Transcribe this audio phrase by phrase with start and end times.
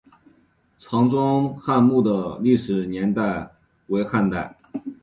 [0.79, 3.47] 常庄汉墓的历史年代
[3.85, 4.57] 为汉代。